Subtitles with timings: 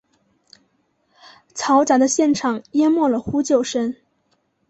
[1.53, 3.95] 嘈杂的现场淹没了呼救声。